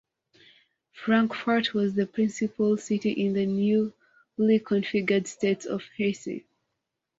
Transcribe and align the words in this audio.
Frankfurt 0.93 1.75
was 1.75 1.93
the 1.93 2.07
principal 2.07 2.75
city 2.75 3.11
in 3.11 3.33
the 3.33 3.45
newly 3.45 4.59
configured 4.59 5.27
State 5.27 5.67
of 5.67 5.83
Hesse. 5.95 6.41